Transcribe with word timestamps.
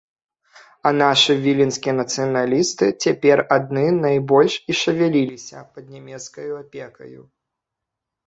А 0.89 0.91
нашы 1.01 1.33
віленскія 1.43 1.93
нацыяналісты 1.99 2.85
цяпер 3.07 3.37
адны 3.57 3.83
найбольш 4.07 4.53
і 4.75 4.77
шавяліліся 4.81 5.59
пад 5.75 5.85
нямецкаю 5.97 6.49
апекаю. 6.63 7.21